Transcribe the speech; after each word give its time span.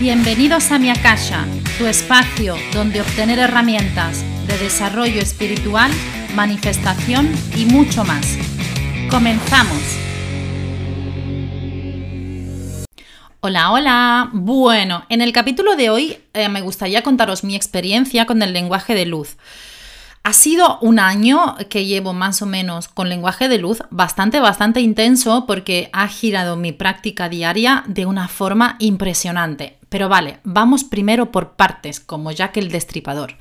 Bienvenidos 0.00 0.70
a 0.70 0.78
mi 0.78 0.90
Akasha, 0.90 1.44
tu 1.76 1.86
espacio 1.86 2.54
donde 2.72 3.00
obtener 3.00 3.40
herramientas 3.40 4.22
de 4.46 4.56
desarrollo 4.56 5.20
espiritual, 5.20 5.90
manifestación 6.36 7.28
y 7.56 7.64
mucho 7.64 8.04
más. 8.04 8.38
Comenzamos. 9.10 9.82
Hola, 13.40 13.72
hola. 13.72 14.30
Bueno, 14.32 15.04
en 15.08 15.20
el 15.20 15.32
capítulo 15.32 15.74
de 15.74 15.90
hoy 15.90 16.18
eh, 16.32 16.48
me 16.48 16.60
gustaría 16.60 17.02
contaros 17.02 17.42
mi 17.42 17.56
experiencia 17.56 18.24
con 18.24 18.40
el 18.40 18.52
lenguaje 18.52 18.94
de 18.94 19.04
luz. 19.04 19.36
Ha 20.22 20.32
sido 20.32 20.78
un 20.80 20.98
año 20.98 21.56
que 21.70 21.86
llevo 21.86 22.12
más 22.12 22.42
o 22.42 22.46
menos 22.46 22.88
con 22.88 23.08
lenguaje 23.08 23.48
de 23.48 23.58
luz 23.58 23.82
bastante, 23.90 24.40
bastante 24.40 24.80
intenso 24.80 25.46
porque 25.46 25.88
ha 25.92 26.06
girado 26.08 26.56
mi 26.56 26.72
práctica 26.72 27.28
diaria 27.28 27.84
de 27.86 28.04
una 28.04 28.28
forma 28.28 28.76
impresionante. 28.78 29.78
Pero 29.88 30.08
vale, 30.08 30.40
vamos 30.44 30.84
primero 30.84 31.32
por 31.32 31.52
partes, 31.52 32.00
como 32.00 32.30
Jack 32.30 32.58
el 32.58 32.70
Destripador. 32.70 33.36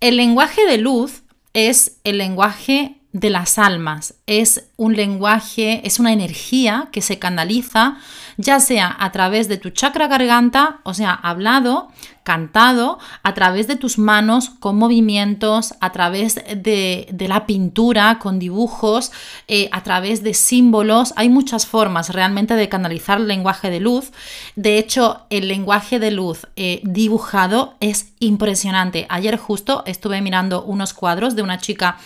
El 0.00 0.16
lenguaje 0.16 0.66
de 0.66 0.78
luz 0.78 1.22
es 1.52 1.98
el 2.04 2.18
lenguaje 2.18 2.96
de 3.12 3.30
las 3.30 3.58
almas, 3.58 4.14
es 4.26 4.68
un 4.76 4.94
lenguaje, 4.94 5.80
es 5.86 5.98
una 5.98 6.12
energía 6.12 6.88
que 6.92 7.00
se 7.00 7.18
canaliza 7.18 7.96
ya 8.36 8.60
sea 8.60 8.94
a 8.98 9.12
través 9.12 9.48
de 9.48 9.56
tu 9.56 9.70
chakra 9.70 10.08
garganta, 10.08 10.78
o 10.82 10.94
sea, 10.94 11.12
hablado, 11.12 11.88
cantado, 12.22 12.98
a 13.22 13.34
través 13.34 13.68
de 13.68 13.76
tus 13.76 13.98
manos 13.98 14.50
con 14.58 14.76
movimientos, 14.76 15.74
a 15.80 15.92
través 15.92 16.34
de, 16.34 17.06
la 17.28 17.46
pintura 17.46 18.18
con 18.18 18.38
dibujos, 18.38 19.12
eh, 19.46 19.68
a 19.70 19.82
través 19.82 20.22
de 20.24 20.34
símbolos. 20.34 21.14
Hay 21.16 21.28
muchas 21.28 21.66
formas 21.66 22.10
realmente 22.10 22.54
de 22.54 22.68
canalizar 22.68 23.18
el 23.18 23.28
lenguaje 23.28 23.70
de 23.70 23.78
luz. 23.80 24.10
De 24.56 24.78
hecho, 24.78 25.22
el 25.30 25.46
lenguaje 25.46 26.00
de 26.00 26.10
luz 26.10 26.48
eh, 26.56 26.80
dibujado 26.82 27.74
es 27.78 28.12
impresionante. 28.18 29.06
Ayer 29.08 29.36
justo 29.36 29.84
estuve 29.86 30.20
mirando 30.20 30.64
unos 30.64 30.94
cuadros 30.94 31.36
de 31.36 31.42
una 31.42 31.58
chica 31.58 31.98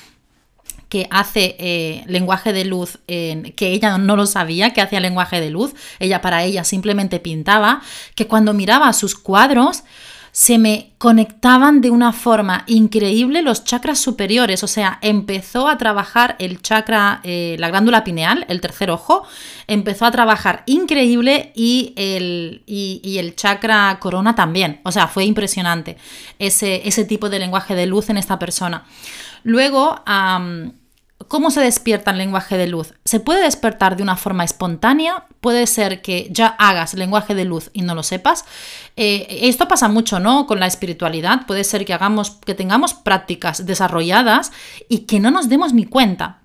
que 0.88 1.06
hace 1.10 1.56
eh, 1.58 2.04
lenguaje 2.06 2.52
de 2.52 2.64
luz, 2.64 2.98
que 3.06 3.68
ella 3.68 3.98
no 3.98 4.16
lo 4.16 4.26
sabía 4.26 4.72
que 4.72 4.80
hacía 4.80 5.00
lenguaje 5.00 5.40
de 5.40 5.50
luz, 5.50 5.74
ella 5.98 6.20
para 6.20 6.42
ella 6.42 6.64
simplemente 6.64 7.20
pintaba, 7.20 7.82
que 8.14 8.26
cuando 8.26 8.54
miraba 8.54 8.92
sus 8.92 9.14
cuadros 9.14 9.84
se 10.32 10.58
me 10.58 10.92
conectaban 10.98 11.80
de 11.80 11.90
una 11.90 12.12
forma 12.12 12.64
increíble 12.66 13.42
los 13.42 13.64
chakras 13.64 13.98
superiores, 13.98 14.62
o 14.62 14.66
sea, 14.66 14.98
empezó 15.02 15.68
a 15.68 15.78
trabajar 15.78 16.36
el 16.38 16.62
chakra, 16.62 17.20
eh, 17.24 17.56
la 17.58 17.68
glándula 17.68 18.04
pineal, 18.04 18.46
el 18.48 18.60
tercer 18.60 18.90
ojo, 18.90 19.24
empezó 19.66 20.06
a 20.06 20.10
trabajar 20.10 20.62
increíble 20.66 21.52
y 21.54 21.94
el, 21.96 22.62
y, 22.66 23.18
el 23.18 23.34
chakra 23.34 23.98
corona 24.00 24.34
también, 24.34 24.80
o 24.84 24.92
sea, 24.92 25.08
fue 25.08 25.24
impresionante 25.24 25.96
ese, 26.38 26.86
ese, 26.86 27.04
tipo 27.04 27.28
de 27.28 27.38
lenguaje 27.38 27.74
de 27.74 27.86
luz 27.86 28.08
en 28.10 28.16
esta 28.16 28.38
persona. 28.38 28.84
Luego, 29.42 30.02
¿Cómo 31.30 31.52
se 31.52 31.60
despierta 31.60 32.10
el 32.10 32.18
lenguaje 32.18 32.58
de 32.58 32.66
luz? 32.66 32.94
Se 33.04 33.20
puede 33.20 33.44
despertar 33.44 33.96
de 33.96 34.02
una 34.02 34.16
forma 34.16 34.42
espontánea, 34.42 35.26
puede 35.40 35.68
ser 35.68 36.02
que 36.02 36.26
ya 36.32 36.48
hagas 36.48 36.94
lenguaje 36.94 37.36
de 37.36 37.44
luz 37.44 37.70
y 37.72 37.82
no 37.82 37.94
lo 37.94 38.02
sepas. 38.02 38.44
Eh, 38.96 39.38
esto 39.42 39.68
pasa 39.68 39.86
mucho, 39.86 40.18
¿no? 40.18 40.48
Con 40.48 40.58
la 40.58 40.66
espiritualidad, 40.66 41.46
puede 41.46 41.62
ser 41.62 41.84
que 41.84 41.94
hagamos, 41.94 42.32
que 42.44 42.56
tengamos 42.56 42.94
prácticas 42.94 43.64
desarrolladas 43.64 44.50
y 44.88 45.06
que 45.06 45.20
no 45.20 45.30
nos 45.30 45.48
demos 45.48 45.72
ni 45.72 45.84
cuenta. 45.84 46.39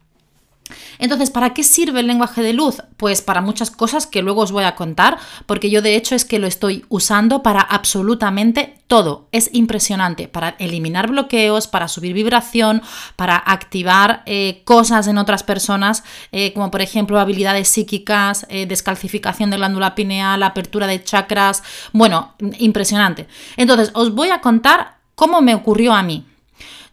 Entonces, 0.98 1.30
¿para 1.30 1.54
qué 1.54 1.64
sirve 1.64 2.00
el 2.00 2.08
lenguaje 2.08 2.42
de 2.42 2.54
luz? 2.54 2.82
Pues 2.98 3.22
para 3.22 3.42
muchas 3.42 3.70
cosas 3.70 4.08
que 4.08 4.22
luego 4.22 4.42
os 4.42 4.52
voy 4.52 4.64
a 4.64 4.76
contar, 4.76 5.18
porque 5.46 5.70
yo 5.70 5.82
de 5.82 5.96
hecho 5.96 6.16
es 6.16 6.26
que 6.26 6.40
lo 6.40 6.48
estoy 6.48 6.86
usando 6.90 7.44
para 7.44 7.62
absolutamente 7.62 8.76
todo. 8.88 9.28
Es 9.32 9.50
impresionante 9.54 10.28
para 10.28 10.56
eliminar 10.60 11.10
bloqueos, 11.10 11.68
para 11.68 11.88
subir 11.88 12.14
vibración, 12.14 12.82
para 13.16 13.36
activar 13.36 14.24
eh, 14.26 14.62
cosas 14.66 15.08
en 15.08 15.18
otras 15.18 15.44
personas, 15.44 16.04
eh, 16.32 16.54
como 16.54 16.72
por 16.72 16.82
ejemplo 16.82 17.20
habilidades 17.20 17.68
psíquicas, 17.68 18.46
eh, 18.50 18.66
descalcificación 18.66 19.50
de 19.50 19.58
glándula 19.58 19.96
pineal, 19.96 20.42
apertura 20.44 20.88
de 20.88 21.04
chakras. 21.04 21.64
Bueno, 21.94 22.34
impresionante. 22.60 23.28
Entonces, 23.58 23.92
os 23.94 24.14
voy 24.14 24.30
a 24.30 24.42
contar 24.42 24.98
cómo 25.16 25.42
me 25.42 25.56
ocurrió 25.56 25.94
a 25.94 26.04
mí. 26.04 26.26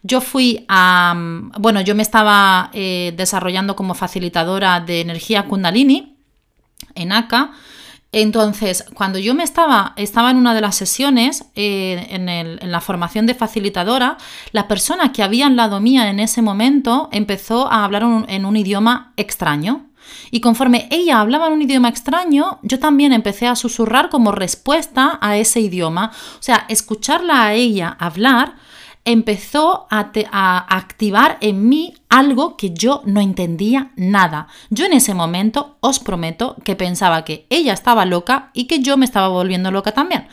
Yo 0.03 0.19
fui 0.19 0.65
a, 0.67 1.15
bueno, 1.59 1.79
yo 1.81 1.95
me 1.95 2.03
estaba 2.03 2.69
eh, 2.73 3.13
desarrollando 3.15 3.75
como 3.75 3.93
facilitadora 3.93 4.81
de 4.81 5.01
energía 5.01 5.45
kundalini 5.45 6.17
en 6.95 7.13
ACA. 7.13 7.51
Entonces, 8.11 8.85
cuando 8.93 9.17
yo 9.17 9.33
me 9.33 9.43
estaba, 9.43 9.93
estaba 9.95 10.29
en 10.29 10.37
una 10.37 10.53
de 10.53 10.61
las 10.61 10.75
sesiones, 10.75 11.45
eh, 11.55 12.05
en, 12.11 12.71
la 12.71 12.81
formación 12.81 13.25
de 13.25 13.33
facilitadora, 13.33 14.17
la 14.51 14.67
persona 14.67 15.11
que 15.11 15.23
había 15.23 15.47
al 15.47 15.55
lado 15.55 15.79
mía 15.79 16.09
en 16.09 16.19
ese 16.19 16.41
momento 16.43 17.09
empezó 17.11 17.71
a 17.71 17.83
hablar 17.83 18.03
en 18.27 18.45
un 18.45 18.57
idioma 18.57 19.13
extraño. 19.17 19.87
Y 20.31 20.41
conforme 20.41 20.87
ella 20.91 21.21
hablaba 21.21 21.47
en 21.47 21.53
un 21.53 21.61
idioma 21.61 21.89
extraño, 21.89 22.59
yo 22.61 22.77
también 22.77 23.13
empecé 23.13 23.47
a 23.47 23.55
susurrar 23.55 24.09
como 24.09 24.31
respuesta 24.31 25.17
a 25.21 25.37
ese 25.37 25.61
idioma. 25.61 26.11
O 26.39 26.43
sea, 26.43 26.65
escucharla 26.69 27.43
a 27.45 27.53
ella 27.53 27.95
hablar 27.99 28.55
empezó 29.05 29.87
a, 29.89 30.75
activar 30.75 31.37
en 31.41 31.67
mí 31.67 31.95
algo 32.09 32.55
que 32.55 32.73
yo 32.73 33.01
no 33.05 33.19
entendía 33.19 33.91
nada. 33.95 34.47
Yo 34.69 34.85
en 34.85 34.93
ese 34.93 35.13
momento 35.13 35.77
os 35.81 35.99
prometo 35.99 36.55
que 36.63 36.75
pensaba 36.75 37.25
que 37.25 37.45
ella 37.49 37.73
estaba 37.73 38.05
loca 38.05 38.51
y 38.53 38.65
que 38.65 38.79
yo 38.79 38.97
me 38.97 39.05
estaba 39.05 39.27
volviendo 39.27 39.71
loca 39.71 39.91
también. 39.91 40.27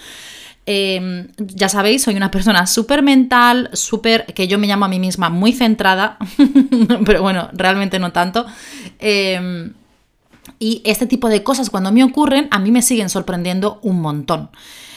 Em, 0.66 1.28
ya 1.38 1.68
sabéis, 1.68 2.02
soy 2.02 2.14
una 2.14 2.30
persona 2.30 2.66
súper 2.66 3.02
mental, 3.02 3.70
súper, 3.72 4.26
que 4.26 4.46
yo 4.46 4.58
me 4.58 4.66
llamo 4.66 4.84
a 4.84 4.88
mí 4.88 5.00
misma 5.00 5.30
muy 5.30 5.52
centrada, 5.52 6.16
pero 7.04 7.22
bueno, 7.22 7.48
realmente 7.52 7.98
no 7.98 8.12
tanto. 8.12 8.46
Em, 8.98 9.72
y 10.58 10.82
este 10.84 11.06
tipo 11.06 11.28
de 11.28 11.42
cosas 11.42 11.70
cuando 11.70 11.90
me 11.90 12.04
ocurren, 12.04 12.46
a 12.50 12.58
mí 12.58 12.70
me 12.70 12.82
siguen 12.82 13.08
sorprendiendo 13.08 13.80
un 13.82 14.00
montón. 14.00 14.50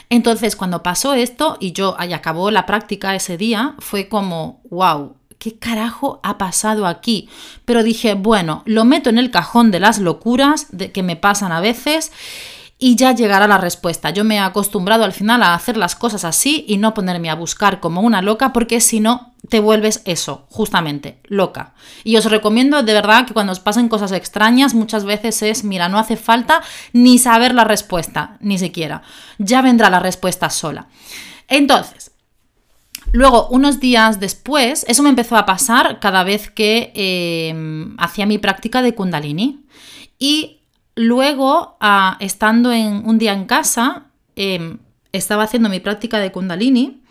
Entonces, 0.10 0.56
cuando 0.56 0.84
pasó 0.84 1.14
esto 1.14 1.58
y 1.60 1.72
yo 1.72 1.96
ahí 1.98 2.14
acabó 2.14 2.52
la 2.52 2.66
práctica 2.66 3.16
ese 3.16 3.38
día, 3.38 3.76
fue 3.80 4.08
como, 4.08 4.62
wow, 4.70 5.16
¿qué 5.40 5.58
carajo 5.58 6.20
ha 6.24 6.38
pasado 6.38 6.88
aquí? 6.88 7.28
Pero 7.66 7.84
dije, 7.84 8.14
bueno, 8.14 8.64
lo 8.66 8.86
meto 8.86 9.10
en 9.10 9.18
el 9.18 9.32
cajón 9.32 9.72
de 9.72 9.80
las 9.80 10.00
locuras 10.00 10.68
de 10.72 10.92
que 10.92 11.04
me 11.04 11.16
pasan 11.16 11.52
a 11.52 11.60
veces 11.60 12.12
y 12.80 12.96
ya 12.96 13.14
llegará 13.14 13.48
la 13.48 13.58
respuesta. 13.58 14.10
Yo 14.10 14.24
me 14.24 14.36
he 14.36 14.40
acostumbrado 14.40 15.04
al 15.04 15.14
final 15.14 15.44
a 15.44 15.54
hacer 15.54 15.78
las 15.78 15.96
cosas 15.96 16.26
así 16.26 16.66
y 16.68 16.78
no 16.78 16.94
ponerme 16.94 17.30
a 17.30 17.36
buscar 17.36 17.80
como 17.80 18.02
una 18.02 18.22
loca 18.22 18.54
porque 18.54 18.80
si 18.80 19.00
no 19.00 19.33
te 19.50 19.60
vuelves 19.60 20.02
eso, 20.06 20.46
justamente, 20.50 21.20
loca. 21.26 21.74
Y 22.04 22.16
os 22.18 22.26
recomiendo 22.26 22.82
de 22.84 22.94
verdad 22.94 23.26
que 23.26 23.34
cuando 23.34 23.52
os 23.52 23.60
pasen 23.60 23.90
cosas 23.90 24.12
extrañas 24.12 24.74
muchas 24.74 25.06
veces 25.06 25.42
es, 25.42 25.64
mira, 25.64 25.90
no 25.90 26.00
hace 26.00 26.16
falta 26.16 26.62
ni 26.94 27.18
saber 27.18 27.54
la 27.54 27.64
respuesta, 27.64 28.38
ni 28.40 28.58
siquiera. 28.58 29.04
Ya 29.38 29.62
vendrá 29.62 29.90
la 29.90 30.00
respuesta 30.00 30.50
sola. 30.50 30.88
Entonces, 31.48 32.12
Luego, 33.12 33.48
unos 33.50 33.80
días 33.80 34.20
después, 34.20 34.86
eso 34.88 35.04
me 35.04 35.10
empezó 35.10 35.38
a 35.38 35.46
pasar 35.46 36.00
cada 36.00 36.24
vez 36.24 36.50
que 36.50 36.92
eh, 36.96 37.54
hacía 38.00 38.26
mi 38.26 38.40
práctica 38.40 38.82
de 38.82 38.96
kundalini. 38.96 39.66
Y 40.18 40.64
Luego, 40.96 41.78
ah, 41.80 42.18
estando 42.20 42.72
en, 42.72 43.08
un 43.08 43.18
día 43.18 43.34
en 43.34 43.46
casa, 43.46 44.08
em, 44.36 44.78
estaba 45.12 45.44
haciendo 45.44 45.70
mi 45.70 45.80
práctica 45.80 46.20
de 46.20 46.32
kundalini 46.32 47.03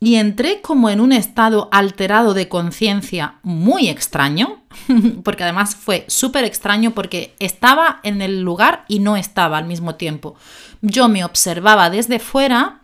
y 0.00 0.14
entré 0.14 0.60
como 0.60 0.90
en 0.90 1.00
un 1.00 1.12
estado 1.12 1.68
alterado 1.72 2.34
de 2.34 2.48
conciencia 2.48 3.34
muy 3.42 3.88
extraño, 3.88 4.62
porque 5.24 5.42
además 5.42 5.74
fue 5.74 6.04
súper 6.08 6.44
extraño 6.44 6.92
porque 6.92 7.34
estaba 7.40 8.00
en 8.04 8.22
el 8.22 8.42
lugar 8.42 8.84
y 8.88 9.00
no 9.00 9.16
estaba 9.16 9.58
al 9.58 9.66
mismo 9.66 9.96
tiempo. 9.96 10.36
Yo 10.82 11.08
me 11.08 11.24
observaba 11.24 11.90
desde 11.90 12.20
fuera, 12.20 12.80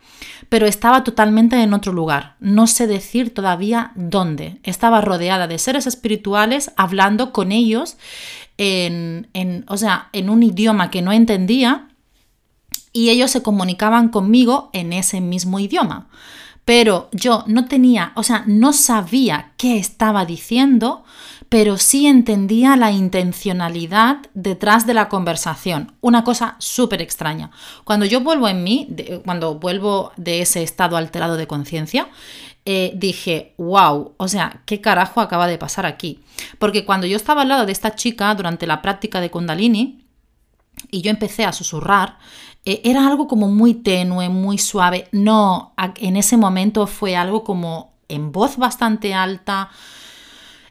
pero 0.49 0.67
estaba 0.67 1.03
totalmente 1.03 1.61
en 1.61 1.73
otro 1.73 1.93
lugar. 1.93 2.35
No 2.39 2.67
sé 2.67 2.85
decir 2.85 3.33
todavía 3.33 3.91
dónde. 3.95 4.59
Estaba 4.63 5.01
rodeada 5.01 5.47
de 5.47 5.57
seres 5.57 5.87
espirituales, 5.87 6.71
hablando 6.75 7.31
con 7.31 7.51
ellos 7.51 7.97
en, 8.57 9.65
o 9.67 9.77
sea, 9.77 10.09
en 10.13 10.29
un 10.29 10.43
idioma 10.43 10.91
que 10.91 11.01
no 11.01 11.11
entendía 11.11 11.87
y 12.93 13.09
ellos 13.09 13.31
se 13.31 13.41
comunicaban 13.41 14.09
conmigo 14.09 14.69
en 14.73 14.93
ese 14.93 15.21
mismo 15.21 15.59
idioma. 15.59 16.07
Pero 16.65 17.09
yo 17.11 17.43
no 17.47 17.65
tenía, 17.65 18.11
o 18.15 18.23
sea, 18.23 18.43
no 18.47 18.73
sabía 18.73 19.53
qué 19.55 19.77
estaba 19.77 20.25
diciendo, 20.25 21.03
pero 21.47 21.77
sí 21.77 22.07
entendía 22.07 22.75
la 22.75 22.91
intencionalidad 22.91 24.17
detrás 24.33 24.87
de 24.87 24.95
la 24.95 25.07
conversación. 25.07 25.93
Una 26.01 26.23
cosa 26.23 26.55
súper 26.57 27.03
extraña. 27.03 27.51
Cuando 27.83 28.05
yo 28.05 28.21
vuelvo 28.21 28.47
en 28.47 28.63
mí, 28.63 28.89
cuando 29.23 29.55
vuelvo 29.55 30.11
de 30.17 30.41
ese 30.41 30.63
estado 30.63 30.97
alterado 30.97 31.37
de 31.37 31.47
conciencia, 31.47 32.09
eh, 32.65 32.93
dije, 32.95 33.53
wow, 33.57 34.15
o 34.17 34.27
sea, 34.27 34.63
¿qué 34.65 34.81
carajo 34.81 35.21
acaba 35.21 35.45
de 35.45 35.59
pasar 35.59 35.85
aquí? 35.85 36.23
Porque 36.57 36.83
cuando 36.83 37.05
yo 37.05 37.15
estaba 37.15 37.43
al 37.43 37.49
lado 37.49 37.67
de 37.67 37.71
esta 37.71 37.93
chica 37.93 38.33
durante 38.33 38.65
la 38.65 38.81
práctica 38.81 39.21
de 39.21 39.29
Kundalini, 39.29 40.01
y 40.91 41.01
yo 41.01 41.11
empecé 41.11 41.45
a 41.45 41.53
susurrar, 41.53 42.17
eh, 42.65 42.81
era 42.83 43.07
algo 43.07 43.27
como 43.27 43.47
muy 43.47 43.75
tenue, 43.75 44.29
muy 44.29 44.57
suave. 44.57 45.07
No, 45.11 45.73
en 45.97 46.17
ese 46.17 46.35
momento 46.35 46.87
fue 46.87 47.15
algo 47.15 47.43
como 47.43 47.93
en 48.09 48.31
voz 48.31 48.57
bastante 48.57 49.13
alta. 49.13 49.69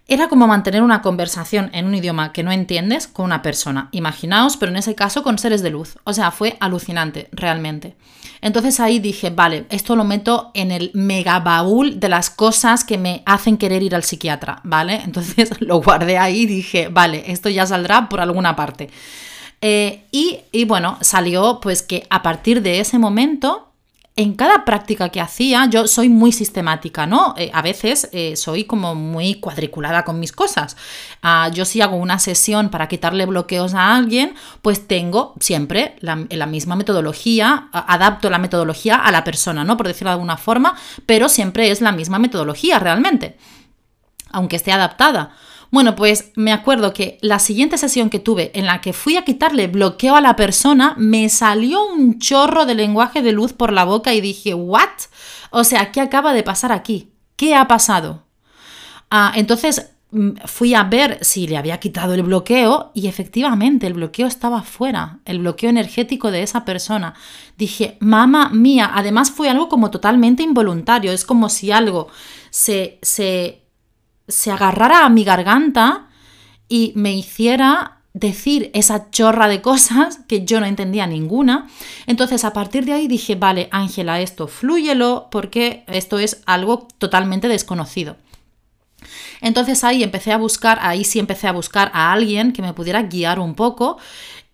Era 0.06 0.28
como 0.28 0.46
mantener 0.46 0.82
una 0.82 1.00
conversación 1.00 1.70
en 1.72 1.86
un 1.86 1.94
idioma 1.94 2.32
que 2.32 2.42
no 2.42 2.52
entiendes 2.52 3.06
con 3.06 3.24
una 3.24 3.40
persona. 3.40 3.88
Imaginaos, 3.92 4.58
pero 4.58 4.70
en 4.70 4.76
ese 4.76 4.94
caso 4.94 5.22
con 5.22 5.38
seres 5.38 5.62
de 5.62 5.70
luz. 5.70 5.96
O 6.04 6.12
sea, 6.12 6.30
fue 6.30 6.58
alucinante, 6.60 7.28
realmente. 7.32 7.96
Entonces 8.42 8.80
ahí 8.80 8.98
dije, 8.98 9.30
vale, 9.30 9.64
esto 9.70 9.96
lo 9.96 10.04
meto 10.04 10.50
en 10.52 10.72
el 10.72 10.90
mega 10.92 11.40
baúl 11.40 12.00
de 12.00 12.10
las 12.10 12.28
cosas 12.28 12.84
que 12.84 12.98
me 12.98 13.22
hacen 13.24 13.56
querer 13.56 13.82
ir 13.82 13.94
al 13.94 14.02
psiquiatra, 14.02 14.60
¿vale? 14.64 14.96
Entonces 15.04 15.58
lo 15.60 15.80
guardé 15.80 16.18
ahí 16.18 16.42
y 16.42 16.46
dije, 16.46 16.88
vale, 16.88 17.24
esto 17.28 17.48
ya 17.48 17.64
saldrá 17.64 18.10
por 18.10 18.20
alguna 18.20 18.56
parte. 18.56 18.90
Eh, 19.60 20.04
y, 20.10 20.64
bueno, 20.64 20.98
salió 21.00 21.58
pues 21.60 21.82
que 21.82 22.06
a 22.10 22.22
partir 22.22 22.62
de 22.62 22.80
ese 22.80 22.98
momento 22.98 23.68
en 24.16 24.34
cada 24.34 24.64
práctica 24.64 25.08
que 25.08 25.20
hacía, 25.20 25.66
yo 25.68 25.88
soy 25.88 26.08
muy 26.08 26.30
sistemática, 26.30 27.04
¿no? 27.04 27.34
Eh, 27.36 27.50
a 27.52 27.62
veces 27.62 28.08
eh, 28.12 28.36
soy 28.36 28.62
como 28.62 28.94
muy 28.94 29.40
cuadriculada 29.40 30.04
con 30.04 30.20
mis 30.20 30.30
cosas. 30.30 30.76
Ah, 31.20 31.50
yo 31.52 31.64
si 31.64 31.80
hago 31.80 31.96
una 31.96 32.20
sesión 32.20 32.68
para 32.68 32.86
quitarle 32.86 33.26
bloqueos 33.26 33.74
a 33.74 33.96
alguien, 33.96 34.36
pues 34.62 34.86
tengo 34.86 35.34
siempre 35.40 35.96
la, 35.98 36.26
la, 36.30 36.46
misma 36.46 36.76
metodología, 36.76 37.70
adapto 37.72 38.30
la 38.30 38.38
metodología 38.38 38.96
a 38.96 39.10
la 39.10 39.24
persona, 39.24 39.64
¿no? 39.64 39.76
Por 39.76 39.88
decirlo 39.88 40.10
de 40.10 40.14
alguna 40.14 40.36
forma, 40.36 40.76
pero 41.06 41.28
siempre 41.28 41.72
es 41.72 41.80
la 41.80 41.90
misma 41.90 42.20
metodología 42.20 42.78
realmente, 42.78 43.36
aunque 44.30 44.56
esté 44.56 44.70
adaptada. 44.70 45.34
Bueno, 45.74 45.96
pues 45.96 46.30
me 46.36 46.52
acuerdo 46.52 46.92
que 46.92 47.18
la 47.20 47.40
siguiente 47.40 47.78
sesión 47.78 48.08
que 48.08 48.20
tuve 48.20 48.52
en 48.54 48.64
la 48.64 48.80
que 48.80 48.92
fui 48.92 49.16
a 49.16 49.24
quitarle 49.24 49.66
bloqueo 49.66 50.14
a 50.14 50.20
la 50.20 50.36
persona, 50.36 50.94
me 50.98 51.28
salió 51.28 51.84
un 51.84 52.20
chorro 52.20 52.64
de 52.64 52.76
lenguaje 52.76 53.22
de 53.22 53.32
luz 53.32 53.52
por 53.52 53.72
la 53.72 53.82
boca 53.82 54.14
y 54.14 54.20
dije, 54.20 54.54
¿what? 54.54 54.88
O 55.50 55.64
sea, 55.64 55.90
¿qué 55.90 56.00
acaba 56.00 56.32
de 56.32 56.44
pasar 56.44 56.70
aquí? 56.70 57.10
¿Qué 57.34 57.56
ha 57.56 57.66
pasado? 57.66 58.22
Ah, 59.10 59.32
entonces 59.34 59.90
mm, 60.12 60.36
fui 60.44 60.74
a 60.74 60.84
ver 60.84 61.18
si 61.22 61.48
le 61.48 61.56
había 61.56 61.80
quitado 61.80 62.14
el 62.14 62.22
bloqueo 62.22 62.92
y 62.94 63.08
efectivamente 63.08 63.88
el 63.88 63.94
bloqueo 63.94 64.28
estaba 64.28 64.62
fuera, 64.62 65.18
el 65.24 65.40
bloqueo 65.40 65.70
energético 65.70 66.30
de 66.30 66.44
esa 66.44 66.64
persona. 66.64 67.14
Dije, 67.58 67.96
mamá 67.98 68.50
mía, 68.50 68.92
además 68.94 69.32
fue 69.32 69.48
algo 69.48 69.68
como 69.68 69.90
totalmente 69.90 70.44
involuntario, 70.44 71.10
es 71.10 71.24
como 71.24 71.48
si 71.48 71.72
algo 71.72 72.06
se, 72.50 73.00
se 73.02 73.63
se 74.28 74.50
agarrara 74.50 75.04
a 75.04 75.08
mi 75.08 75.24
garganta 75.24 76.08
y 76.68 76.92
me 76.96 77.12
hiciera 77.14 77.98
decir 78.14 78.70
esa 78.74 79.10
chorra 79.10 79.48
de 79.48 79.60
cosas 79.60 80.20
que 80.28 80.44
yo 80.44 80.60
no 80.60 80.66
entendía 80.66 81.06
ninguna. 81.06 81.68
Entonces 82.06 82.44
a 82.44 82.52
partir 82.52 82.84
de 82.84 82.92
ahí 82.92 83.08
dije, 83.08 83.34
vale, 83.34 83.68
Ángela, 83.72 84.20
esto 84.20 84.46
flúyelo 84.46 85.28
porque 85.30 85.84
esto 85.88 86.18
es 86.18 86.42
algo 86.46 86.88
totalmente 86.98 87.48
desconocido. 87.48 88.16
Entonces 89.40 89.84
ahí 89.84 90.02
empecé 90.02 90.32
a 90.32 90.38
buscar, 90.38 90.78
ahí 90.80 91.04
sí 91.04 91.18
empecé 91.18 91.48
a 91.48 91.52
buscar 91.52 91.90
a 91.92 92.12
alguien 92.12 92.52
que 92.52 92.62
me 92.62 92.72
pudiera 92.72 93.02
guiar 93.02 93.38
un 93.38 93.54
poco 93.54 93.98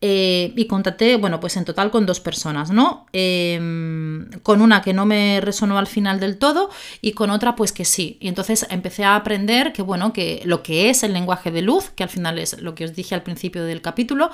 eh, 0.03 0.55
y 0.57 0.67
contacté, 0.67 1.17
bueno, 1.17 1.41
pues 1.41 1.59
en 1.59 1.67
total 1.67 1.91
con 1.91 2.07
dos 2.07 2.21
personas, 2.21 2.71
¿no? 2.71 3.07
Em, 3.13 4.31
con 4.43 4.63
una 4.63 4.81
que 4.81 4.95
no 4.95 5.05
me 5.05 5.43
resonó 5.43 5.77
al 5.77 5.87
final 5.87 6.19
del 6.21 6.39
todo 6.39 6.71
y 7.03 7.13
con 7.13 7.29
otra 7.29 7.55
pues 7.55 7.73
que 7.73 7.85
sí. 7.85 8.17
Y 8.19 8.29
entonces 8.29 8.67
empecé 8.71 9.05
a 9.05 9.15
aprender 9.15 9.75
que, 9.75 9.83
bueno, 9.83 10.15
que 10.15 10.41
lo 10.47 10.63
que 10.63 10.89
es 10.89 11.03
el 11.03 11.13
lenguaje 11.13 11.51
de 11.51 11.61
luz, 11.61 11.91
que 11.91 12.03
al 12.03 12.09
final 12.09 12.39
es 12.39 12.59
lo 12.63 12.75
que 12.75 12.87
os 12.87 12.95
dije 12.95 13.15
al 13.15 13.23
principio 13.23 13.63
del 13.65 13.83
capítulo, 13.83 14.31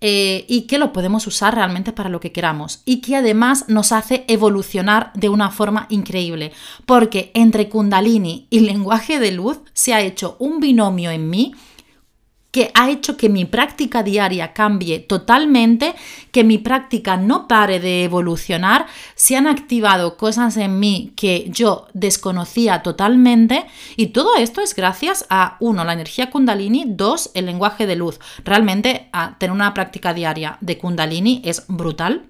eh, 0.00 0.46
y 0.48 0.62
que 0.62 0.78
lo 0.78 0.94
podemos 0.94 1.26
usar 1.26 1.54
realmente 1.54 1.92
para 1.92 2.08
lo 2.08 2.18
que 2.18 2.32
queramos. 2.32 2.80
Y 2.86 3.02
que 3.02 3.16
además 3.16 3.66
nos 3.68 3.92
hace 3.92 4.24
evolucionar 4.28 5.12
de 5.12 5.28
una 5.28 5.50
forma 5.50 5.86
increíble. 5.90 6.52
Porque 6.86 7.32
entre 7.34 7.68
kundalini 7.68 8.46
y 8.48 8.60
lenguaje 8.60 9.18
de 9.18 9.32
luz 9.32 9.60
se 9.74 9.92
ha 9.92 10.00
hecho 10.00 10.36
un 10.38 10.58
binomio 10.58 11.10
en 11.10 11.28
mí 11.28 11.52
que 12.52 12.70
ha 12.74 12.90
hecho 12.90 13.16
que 13.16 13.30
mi 13.30 13.46
práctica 13.46 14.02
diaria 14.02 14.52
cambie 14.52 15.00
totalmente, 15.00 15.94
que 16.30 16.44
mi 16.44 16.58
práctica 16.58 17.16
no 17.16 17.48
pare 17.48 17.80
de 17.80 18.04
evolucionar, 18.04 18.86
se 19.14 19.36
han 19.36 19.46
activado 19.46 20.18
cosas 20.18 20.58
en 20.58 20.78
mí 20.78 21.14
que 21.16 21.46
yo 21.48 21.88
desconocía 21.94 22.82
totalmente 22.82 23.64
y 23.96 24.08
todo 24.08 24.36
esto 24.36 24.60
es 24.60 24.76
gracias 24.76 25.24
a, 25.30 25.56
uno, 25.60 25.84
la 25.84 25.94
energía 25.94 26.30
kundalini, 26.30 26.84
dos, 26.86 27.30
el 27.32 27.46
lenguaje 27.46 27.86
de 27.86 27.96
luz. 27.96 28.20
Realmente 28.44 29.08
tener 29.38 29.52
una 29.52 29.72
práctica 29.72 30.12
diaria 30.12 30.58
de 30.60 30.76
kundalini 30.76 31.40
es 31.44 31.64
brutal. 31.68 32.28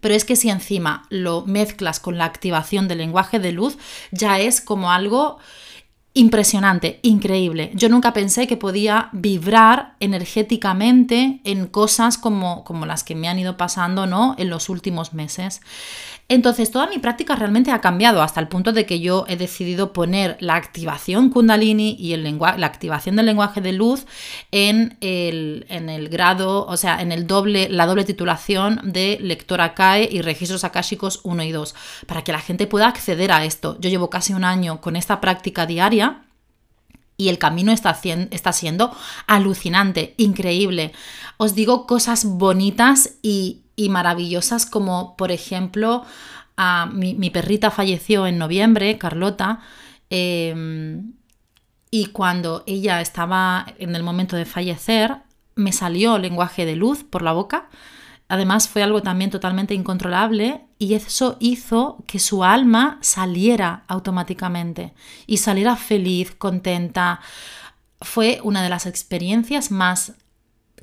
Pero 0.00 0.14
es 0.14 0.24
que 0.24 0.36
si 0.36 0.48
encima 0.48 1.06
lo 1.08 1.44
mezclas 1.44 1.98
con 1.98 2.18
la 2.18 2.24
activación 2.24 2.86
del 2.86 2.98
lenguaje 2.98 3.40
de 3.40 3.50
luz, 3.50 3.78
ya 4.12 4.38
es 4.38 4.60
como 4.60 4.92
algo 4.92 5.38
impresionante, 6.18 6.98
increíble. 7.02 7.70
Yo 7.74 7.88
nunca 7.88 8.12
pensé 8.12 8.46
que 8.46 8.56
podía 8.56 9.08
vibrar 9.12 9.94
energéticamente 10.00 11.40
en 11.44 11.66
cosas 11.66 12.18
como, 12.18 12.64
como 12.64 12.86
las 12.86 13.04
que 13.04 13.14
me 13.14 13.28
han 13.28 13.38
ido 13.38 13.56
pasando 13.56 14.06
¿no? 14.06 14.34
en 14.36 14.50
los 14.50 14.68
últimos 14.68 15.14
meses. 15.14 15.60
Entonces, 16.30 16.70
toda 16.70 16.86
mi 16.88 16.98
práctica 16.98 17.36
realmente 17.36 17.70
ha 17.70 17.80
cambiado 17.80 18.20
hasta 18.20 18.38
el 18.38 18.48
punto 18.48 18.72
de 18.72 18.84
que 18.84 19.00
yo 19.00 19.24
he 19.28 19.36
decidido 19.38 19.94
poner 19.94 20.36
la 20.40 20.56
activación 20.56 21.30
Kundalini 21.30 21.96
y 21.98 22.12
el 22.12 22.22
la 22.38 22.66
activación 22.66 23.16
del 23.16 23.24
lenguaje 23.24 23.62
de 23.62 23.72
luz 23.72 24.04
en 24.52 24.98
el, 25.00 25.64
en 25.70 25.88
el 25.88 26.10
grado, 26.10 26.66
o 26.66 26.76
sea, 26.76 27.00
en 27.00 27.12
el 27.12 27.26
doble, 27.26 27.70
la 27.70 27.86
doble 27.86 28.04
titulación 28.04 28.78
de 28.84 29.18
lectora 29.22 29.72
CAE 29.72 30.06
y 30.12 30.20
registros 30.20 30.64
akáshicos 30.64 31.20
1 31.22 31.44
y 31.44 31.52
2, 31.52 31.74
para 32.06 32.22
que 32.22 32.32
la 32.32 32.40
gente 32.40 32.66
pueda 32.66 32.88
acceder 32.88 33.32
a 33.32 33.46
esto. 33.46 33.78
Yo 33.80 33.88
llevo 33.88 34.10
casi 34.10 34.34
un 34.34 34.44
año 34.44 34.82
con 34.82 34.96
esta 34.96 35.22
práctica 35.22 35.64
diaria 35.64 36.24
y 37.16 37.30
el 37.30 37.38
camino 37.38 37.72
está, 37.72 37.98
está, 38.30 38.52
siendo 38.52 38.94
alucinante, 39.26 40.14
increíble. 40.18 40.92
Os 41.38 41.54
digo 41.54 41.86
cosas 41.86 42.26
bonitas 42.26 43.14
y, 43.22 43.62
y 43.78 43.88
maravillosas 43.88 44.66
como 44.66 45.16
por 45.16 45.30
ejemplo 45.30 46.04
mi, 46.92 47.30
perrita 47.30 47.70
falleció 47.70 48.26
en 48.26 48.36
noviembre, 48.36 48.98
Carlota, 48.98 49.60
em, 50.10 51.12
y 51.90 52.06
cuando 52.06 52.64
ella 52.66 53.00
estaba 53.00 53.66
en 53.78 53.94
el 53.94 54.02
momento 54.02 54.36
de 54.36 54.44
fallecer, 54.44 55.18
me 55.54 55.72
salió 55.72 56.18
lenguaje 56.18 56.66
de 56.66 56.76
luz 56.76 57.04
por 57.04 57.22
la 57.22 57.32
boca. 57.32 57.68
Además 58.28 58.68
fue 58.68 58.82
algo 58.82 59.02
también 59.02 59.30
totalmente 59.30 59.74
incontrolable 59.74 60.66
y 60.78 60.94
eso 60.94 61.36
hizo 61.40 62.04
que 62.06 62.18
su 62.18 62.44
alma 62.44 62.98
saliera 63.00 63.84
automáticamente 63.86 64.92
y 65.26 65.38
saliera 65.38 65.76
feliz, 65.76 66.32
contenta. 66.36 67.20
Fue 68.00 68.40
una 68.42 68.62
de 68.62 68.68
las 68.68 68.84
experiencias 68.84 69.70
más 69.70 70.12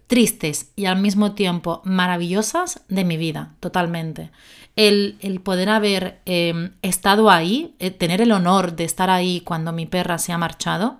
tristes 0.07 0.71
y 0.75 0.85
al 0.85 0.99
mismo 0.99 1.33
tiempo 1.33 1.81
maravillosas 1.83 2.81
de 2.87 3.03
mi 3.03 3.17
vida, 3.17 3.55
totalmente. 3.59 4.31
El, 4.75 5.17
poder 5.43 5.69
haber 5.69 6.21
em, 6.25 6.73
estado 6.81 7.29
ahí, 7.29 7.75
eh, 7.79 7.91
tener 7.91 8.21
el 8.21 8.31
honor 8.31 8.75
de 8.75 8.83
estar 8.83 9.09
ahí 9.09 9.41
cuando 9.41 9.71
mi 9.71 9.85
perra 9.85 10.17
se 10.17 10.31
ha 10.33 10.37
marchado, 10.37 10.99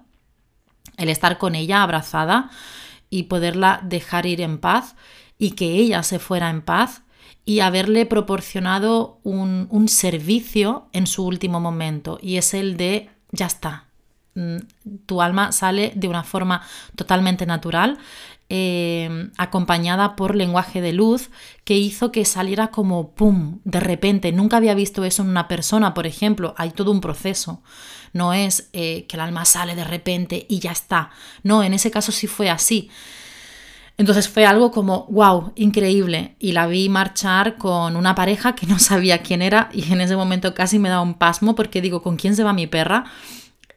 el 0.98 1.10
estar 1.10 1.38
con 1.38 1.56
ella 1.56 1.84
abrazada 1.84 2.50
y 3.10 3.24
poderla 3.24 3.82
dejar 3.84 4.26
ir 4.26 4.42
en 4.42 4.60
paz 4.60 4.96
y 5.38 5.52
que 5.52 5.74
ella 5.74 6.04
se 6.04 6.20
fuera 6.20 6.50
en 6.50 6.62
paz 6.62 7.04
y 7.44 7.60
haberle 7.60 8.06
proporcionado 8.06 9.20
un, 9.24 9.68
un 9.70 9.88
servicio 9.88 10.88
en 10.94 11.06
su 11.06 11.26
último 11.26 11.60
momento 11.60 12.18
y 12.22 12.38
es 12.38 12.54
el 12.54 12.78
de 12.78 13.10
ya 13.32 13.46
está, 13.46 13.86
mm, 14.36 14.58
tu 15.06 15.22
alma 15.22 15.52
sale 15.52 15.92
de 15.96 16.08
una 16.08 16.24
forma 16.24 16.62
totalmente 16.96 17.46
natural 17.46 18.00
eh, 18.50 19.30
acompañada 19.38 20.16
por 20.16 20.36
lenguaje 20.36 20.80
de 20.80 20.94
luz 20.94 21.32
que 21.64 21.78
hizo 21.78 22.12
que 22.12 22.26
saliera 22.26 22.68
como 22.68 23.12
¡pum! 23.12 23.60
de 23.64 23.80
repente. 23.80 24.32
Nunca 24.32 24.58
había 24.58 24.76
visto 24.76 25.04
eso 25.04 25.24
en 25.24 25.30
una 25.30 25.48
persona, 25.48 25.94
por 25.94 26.06
ejemplo. 26.06 26.54
Hay 26.58 26.72
todo 26.72 26.92
un 26.92 27.02
proceso. 27.02 27.64
No 28.14 28.34
es 28.34 28.70
eh, 28.74 29.06
que 29.08 29.18
el 29.18 29.22
alma 29.22 29.46
sale 29.46 29.76
de 29.76 29.84
repente 29.84 30.46
y 30.48 30.60
ya 30.60 30.72
está. 30.72 31.10
No, 31.44 31.64
en 31.64 31.74
ese 31.74 31.92
caso 31.92 32.12
sí 32.12 32.28
fue 32.28 32.50
así. 32.50 32.90
Entonces 33.98 34.28
fue 34.28 34.46
algo 34.46 34.72
como, 34.72 35.06
wow, 35.10 35.54
increíble. 35.56 36.36
Y 36.40 36.52
la 36.52 36.68
vi 36.68 36.90
marchar 36.90 37.58
con 37.58 37.96
una 37.96 38.14
pareja 38.14 38.54
que 38.56 38.68
no 38.68 38.78
sabía 38.80 39.22
quién 39.22 39.42
era 39.42 39.70
y 39.74 39.92
en 39.92 40.02
ese 40.02 40.16
momento 40.16 40.54
casi 40.54 40.80
me 40.80 40.90
da 40.90 41.02
un 41.02 41.16
pasmo 41.16 41.56
porque 41.56 41.82
digo, 41.82 42.02
¿con 42.02 42.16
quién 42.16 42.36
se 42.36 42.44
va 42.44 42.54
mi 42.54 42.68
perra? 42.68 43.06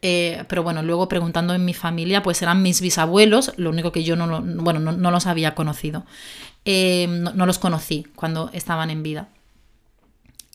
Eh, 0.01 0.45
pero 0.49 0.63
bueno, 0.63 0.83
luego 0.83 1.09
preguntando 1.09 1.55
en 1.55 1.65
mi 1.65 1.75
familia, 1.75 2.23
pues 2.23 2.41
eran 2.43 2.63
mis 2.63 2.81
bisabuelos, 2.81 3.53
lo 3.57 3.71
único 3.71 3.91
que 3.91 4.05
yo 4.05 4.15
no, 4.17 4.43
bueno, 4.63 4.79
no, 4.79 5.11
los 5.11 5.27
había 5.27 5.55
conocido. 5.55 6.05
Eh, 6.65 7.07
no, 7.09 7.47
los 7.47 7.59
conocí 7.59 8.07
cuando 8.15 8.51
estaban 8.53 8.91
en 8.91 9.03
vida. 9.03 9.29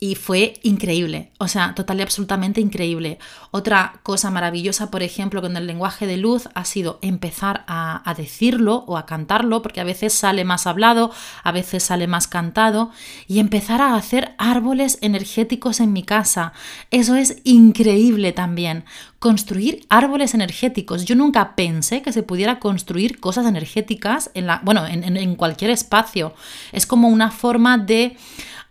Y 0.04 0.16
fue 0.16 0.56
increíble, 0.64 1.32
o 1.38 1.48
sea, 1.48 1.74
total 1.76 2.00
y 2.00 2.02
absolutamente 2.02 2.60
increíble. 2.60 3.20
Otra 3.52 4.02
cosa 4.04 4.32
maravillosa, 4.32 4.92
por 4.92 5.02
ejemplo, 5.02 5.42
con 5.42 5.56
el 5.56 5.66
lenguaje 5.66 6.06
de 6.06 6.18
luz 6.18 6.50
ha 6.56 6.66
sido 6.66 7.00
empezar 7.02 7.64
a, 7.70 8.14
decirlo 8.18 8.84
o 8.86 8.98
a 8.98 9.06
cantarlo, 9.06 9.62
porque 9.62 9.80
a 9.80 9.86
veces 9.86 10.12
sale 10.12 10.44
más 10.44 10.68
hablado, 10.68 11.12
a 11.42 11.54
veces 11.54 11.84
sale 11.84 12.08
más 12.08 12.28
cantado, 12.28 12.92
y 13.30 13.40
empezar 13.40 13.82
a 13.82 13.96
hacer 13.96 14.36
árboles 14.38 14.98
energéticos 15.00 15.80
en 15.80 15.94
mi 15.94 16.04
casa. 16.04 16.52
Eso 16.92 17.16
es 17.16 17.38
increíble 17.46 18.34
también. 18.34 18.84
Construir 19.20 19.86
árboles 19.88 20.34
energéticos. 20.34 21.06
Yo 21.06 21.16
nunca 21.16 21.56
pensé 21.56 22.02
que 22.02 22.12
se 22.12 22.24
pudiera 22.24 22.60
construir 22.60 23.22
cosas 23.22 23.46
energéticas 23.46 24.32
en 24.34 24.48
la, 24.48 24.60
bueno, 24.66 24.86
en 24.86 25.36
cualquier 25.38 25.72
espacio. 25.72 26.34
Es 26.74 26.86
como 26.86 27.08
una 27.08 27.32
forma 27.32 27.78
de 27.78 28.18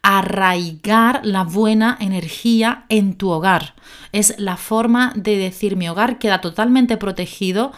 arraigar 0.02 1.20
la 1.24 1.44
buena 1.44 1.96
energía 2.00 2.84
en 2.88 3.14
tu 3.14 3.30
hogar. 3.30 3.74
Es 4.10 4.34
la 4.38 4.56
forma 4.56 5.12
de 5.14 5.36
decir 5.36 5.76
mi 5.76 5.88
hogar 5.88 6.18
queda 6.18 6.40
totalmente 6.40 6.96
protegido. 6.96 7.72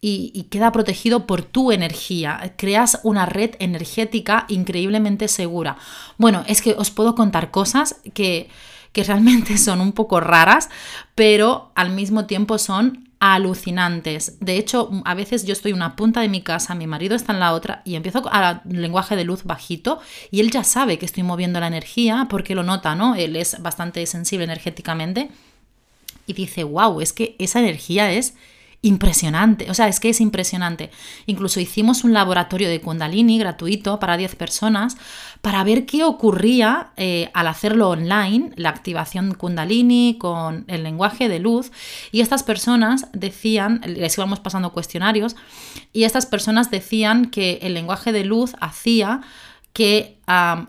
y, 0.00 0.46
queda 0.50 0.70
protegido 0.70 1.26
por 1.26 1.42
tu 1.42 1.72
energía. 1.72 2.54
Creas 2.58 3.00
una 3.04 3.24
red 3.24 3.52
energética 3.58 4.44
increíblemente 4.48 5.28
segura. 5.28 5.76
Bueno, 6.18 6.44
es 6.46 6.60
que 6.60 6.74
os 6.76 6.90
puedo 6.90 7.14
contar 7.14 7.50
cosas 7.50 7.96
que, 8.12 8.50
que 8.92 9.04
realmente 9.04 9.56
son 9.66 9.80
un 9.80 9.92
poco 9.92 10.20
raras, 10.20 10.68
pero 11.14 11.72
al 11.74 11.90
mismo 11.90 12.26
tiempo 12.26 12.58
son 12.58 13.08
alucinantes. 13.32 14.36
De 14.40 14.58
hecho, 14.58 14.90
a 15.06 15.14
veces 15.14 15.46
yo 15.46 15.54
estoy 15.54 15.70
en 15.70 15.78
una 15.78 15.96
punta 15.96 16.20
de 16.20 16.28
mi 16.28 16.42
casa, 16.42 16.74
mi 16.74 16.86
marido 16.86 17.16
está 17.16 17.32
en 17.32 17.40
la 17.40 17.54
otra 17.54 17.80
y 17.86 17.94
empiezo 17.94 18.22
a 18.30 18.60
lenguaje 18.68 19.16
de 19.16 19.24
luz 19.24 19.44
bajito 19.44 19.98
y 20.30 20.40
él 20.40 20.50
ya 20.50 20.62
sabe 20.62 20.98
que 20.98 21.06
estoy 21.06 21.22
moviendo 21.22 21.58
la 21.58 21.68
energía 21.68 22.26
porque 22.28 22.54
lo 22.54 22.64
nota, 22.64 22.94
¿no? 22.94 23.14
Él 23.14 23.36
es 23.36 23.62
bastante 23.62 24.04
sensible 24.04 24.44
energéticamente 24.44 25.30
y 26.26 26.34
dice, 26.34 26.64
wow, 26.64 27.00
es 27.00 27.14
que 27.14 27.34
esa 27.38 27.60
energía 27.60 28.12
es 28.12 28.34
impresionante, 28.84 29.70
o 29.70 29.74
sea, 29.74 29.88
es 29.88 29.98
que 29.98 30.10
es 30.10 30.20
impresionante. 30.20 30.90
Incluso 31.24 31.58
hicimos 31.58 32.04
un 32.04 32.12
laboratorio 32.12 32.68
de 32.68 32.82
Kundalini 32.82 33.38
gratuito 33.38 33.98
para 33.98 34.18
10 34.18 34.36
personas 34.36 34.98
para 35.40 35.64
ver 35.64 35.86
qué 35.86 36.04
ocurría 36.04 36.90
eh, 36.98 37.30
al 37.32 37.46
hacerlo 37.46 37.88
online, 37.88 38.50
la 38.56 38.68
activación 38.68 39.32
Kundalini 39.34 40.18
con 40.18 40.66
el 40.68 40.82
lenguaje 40.82 41.30
de 41.30 41.38
luz. 41.38 41.72
Y 42.12 42.20
estas 42.20 42.42
personas 42.42 43.06
decían, 43.14 43.80
les 43.86 44.18
íbamos 44.18 44.40
pasando 44.40 44.72
cuestionarios, 44.72 45.34
y 45.94 46.04
estas 46.04 46.26
personas 46.26 46.70
decían 46.70 47.30
que 47.30 47.60
el 47.62 47.72
lenguaje 47.72 48.12
de 48.12 48.24
luz 48.24 48.54
hacía 48.60 49.22
que 49.74 50.14